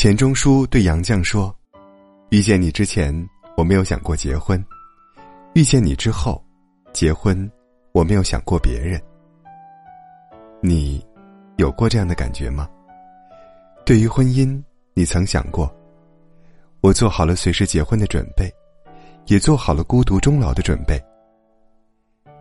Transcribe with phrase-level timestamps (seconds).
[0.00, 1.54] 钱钟书对杨绛说
[2.32, 3.14] ：“遇见你之前，
[3.54, 4.58] 我没有想过结婚；
[5.52, 6.42] 遇见你之后，
[6.94, 7.52] 结婚，
[7.92, 8.98] 我没有想过别人。
[10.62, 11.06] 你
[11.58, 12.66] 有过这样的感觉吗？
[13.84, 14.58] 对于婚姻，
[14.94, 15.70] 你曾想过？
[16.80, 18.50] 我做好了随时结婚的准备，
[19.26, 20.98] 也做好了孤独终老的准备。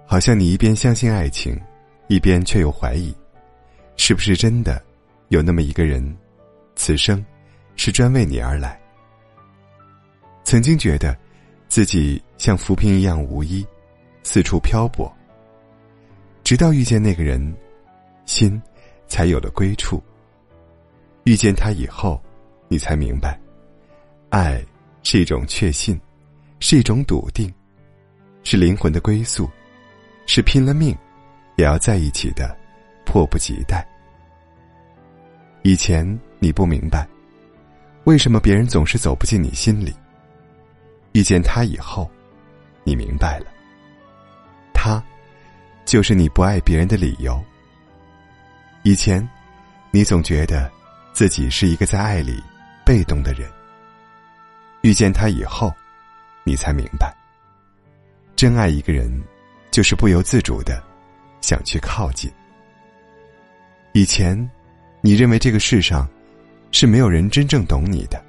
[0.05, 1.59] 好像你一边相信爱情，
[2.07, 3.13] 一边却又怀疑，
[3.97, 4.81] 是不是真的
[5.27, 6.17] 有那么一个人，
[6.77, 7.21] 此生。”
[7.81, 8.77] 是专为你而来。
[10.43, 11.17] 曾经觉得，
[11.69, 13.65] 自己像浮萍一样无依，
[14.21, 15.09] 四处漂泊。
[16.43, 17.55] 直到遇见那个人，
[18.25, 18.61] 心
[19.07, 20.03] 才有了归处。
[21.23, 22.21] 遇见他以后，
[22.67, 23.39] 你才明白，
[24.27, 24.61] 爱
[25.01, 25.97] 是一种确信，
[26.59, 27.49] 是一种笃定，
[28.43, 29.49] 是灵魂的归宿，
[30.25, 30.93] 是拼了命
[31.55, 32.53] 也要在一起的
[33.05, 33.87] 迫不及待。
[35.63, 36.05] 以前
[36.39, 37.07] 你不明白。
[38.09, 39.93] 为什么别人总是走不进你心里？
[41.11, 42.09] 遇见他以后，
[42.83, 43.45] 你明白了，
[44.73, 44.99] 他
[45.85, 47.39] 就是你不爱别人的理由。
[48.81, 49.21] 以前，
[49.91, 50.71] 你总觉得
[51.13, 52.43] 自己是一个在爱里
[52.83, 53.47] 被动的人。
[54.81, 55.71] 遇见他以后，
[56.43, 57.15] 你才明白，
[58.35, 59.21] 真爱一个人，
[59.69, 60.83] 就是不由自主的
[61.41, 62.27] 想去靠近。
[63.93, 64.49] 以前，
[64.99, 66.09] 你认为这个世上。
[66.71, 68.23] 是没有人真正懂你的。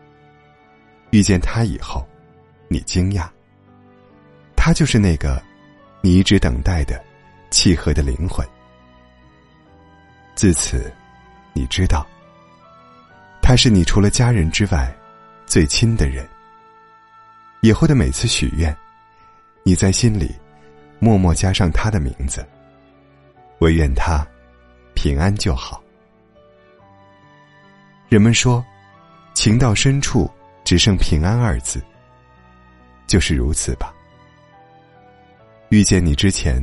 [1.10, 2.06] 遇见他以后，
[2.68, 3.28] 你惊讶。
[4.56, 5.42] 他就是那个
[6.02, 7.02] 你一直等待的
[7.50, 8.46] 契合的灵魂。
[10.34, 10.92] 自此，
[11.52, 12.06] 你知道，
[13.42, 14.94] 他是你除了家人之外
[15.46, 16.26] 最亲的人。
[17.62, 18.74] 以后的每次许愿，
[19.62, 20.34] 你在心里
[20.98, 22.46] 默默加上他的名字，
[23.58, 24.26] 唯愿他
[24.94, 25.82] 平安就好。
[28.10, 28.64] 人们说，
[29.34, 30.28] 情到深处
[30.64, 31.80] 只剩平安二字。
[33.06, 33.94] 就是如此吧。
[35.68, 36.60] 遇见你之前，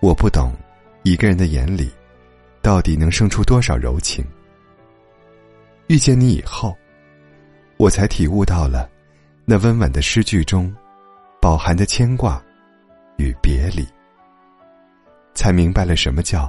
[0.00, 0.54] 我不懂
[1.02, 1.90] 一个人的眼里
[2.62, 4.24] 到底能生出多少柔情。
[5.88, 6.76] 遇见你以后，
[7.76, 8.88] 我才体悟到了
[9.44, 10.72] 那温婉的诗句中
[11.40, 12.40] 饱含的牵挂
[13.18, 13.84] 与别离，
[15.34, 16.48] 才明白了什么叫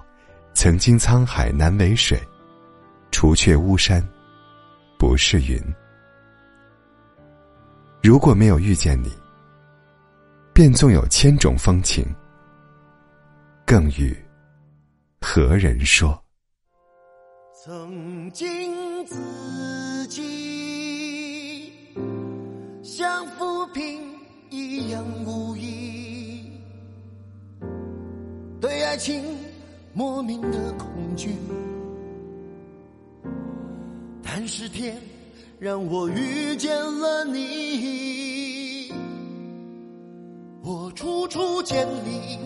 [0.53, 2.21] 曾经沧海难为水。
[3.23, 4.05] 除却巫山，
[4.99, 5.57] 不是云。
[8.01, 9.09] 如果没有遇见你，
[10.53, 12.05] 便纵有千种风情，
[13.65, 14.13] 更与
[15.21, 16.21] 何人说？
[17.63, 21.71] 曾经自己
[22.83, 24.01] 像浮萍
[24.49, 26.51] 一样无依，
[28.59, 29.23] 对爱情
[29.93, 31.33] 莫名的恐惧。
[34.35, 34.97] 但是天
[35.59, 38.91] 让我遇见了你，
[40.63, 42.39] 我处处见你，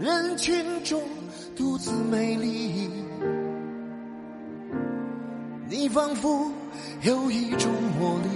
[0.00, 1.00] 人群中
[1.54, 2.90] 独自美丽，
[5.68, 6.50] 你仿佛
[7.02, 7.70] 有一种
[8.00, 8.28] 魔力，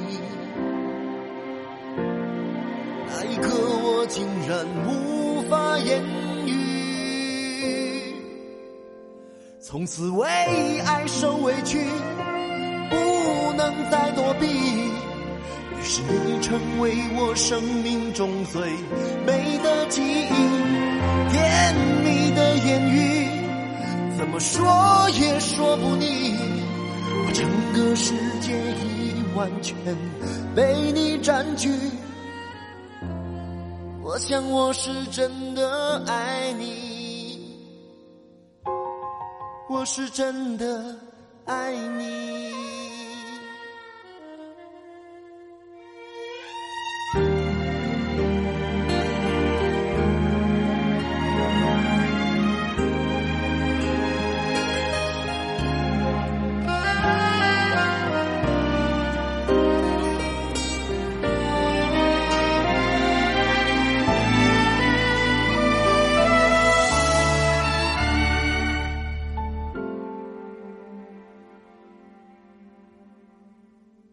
[3.08, 3.50] 那一刻
[3.82, 6.00] 我竟然无法言
[6.46, 7.95] 语。
[9.69, 10.28] 从此为
[10.87, 11.84] 爱受委屈，
[12.88, 14.47] 不能再躲避。
[14.47, 18.62] 于是你成为我生命中最
[19.26, 20.28] 美的记忆，
[21.32, 21.75] 甜
[22.05, 23.28] 蜜的言语，
[24.16, 26.37] 怎么说也说不腻。
[27.26, 28.53] 我整个世界
[28.84, 29.76] 已完全
[30.55, 31.69] 被你占据，
[34.05, 36.95] 我想我是真的爱你。
[39.69, 40.97] 我是真的
[41.44, 42.85] 爱你。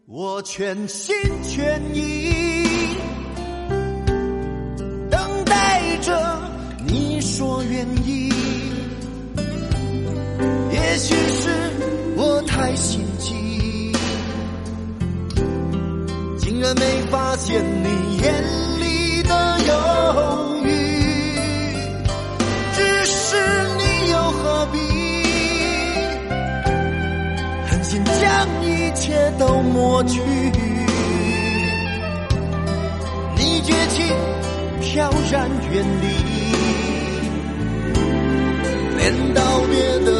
[0.06, 2.94] 我全心全意
[5.10, 6.42] 等待着
[6.86, 8.28] 你说愿意，
[10.70, 11.48] 也许是
[12.18, 13.92] 我太心急，
[16.36, 18.44] 竟然没发现你眼
[18.80, 19.72] 里的犹
[20.66, 20.83] 豫，
[28.44, 30.20] 将一切都抹去。
[33.36, 34.04] 你绝情
[34.82, 36.06] 飘然远离，
[38.98, 40.13] 连道别。